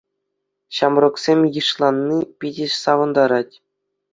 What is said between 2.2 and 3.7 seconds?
питӗ савӑнтарать.